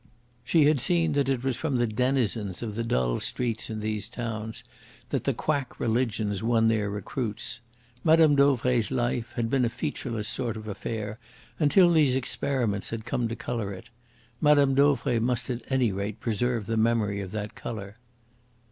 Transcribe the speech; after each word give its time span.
She 0.43 0.63
had 0.65 0.81
seen 0.81 1.11
that 1.11 1.29
it 1.29 1.43
was 1.43 1.55
from 1.57 1.77
the 1.77 1.85
denizens 1.85 2.63
of 2.63 2.73
the 2.73 2.83
dull 2.83 3.19
streets 3.19 3.69
in 3.69 3.81
these 3.81 4.09
towns 4.09 4.63
that 5.09 5.25
the 5.25 5.33
quack 5.35 5.79
religions 5.79 6.41
won 6.41 6.69
their 6.69 6.89
recruits. 6.89 7.59
Mme. 8.03 8.33
Dauvray's 8.33 8.89
life 8.89 9.33
had 9.33 9.47
been 9.47 9.63
a 9.63 9.69
featureless 9.69 10.27
sort 10.27 10.57
of 10.57 10.67
affair 10.67 11.19
until 11.59 11.91
these 11.91 12.15
experiments 12.15 12.89
had 12.89 13.05
come 13.05 13.27
to 13.27 13.35
colour 13.35 13.73
it. 13.73 13.91
Madame 14.41 14.73
Dauvray 14.73 15.19
must 15.19 15.51
at 15.51 15.61
any 15.71 15.91
rate 15.91 16.19
preserve 16.19 16.65
the 16.65 16.77
memory 16.77 17.21
of 17.21 17.29
that 17.33 17.53
colour. 17.53 17.97